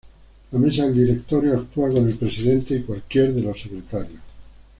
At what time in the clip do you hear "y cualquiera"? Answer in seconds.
2.73-3.29